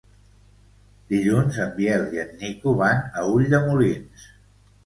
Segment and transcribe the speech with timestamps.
[1.15, 4.29] Dilluns en Biel i en Nico van a Ulldemolins.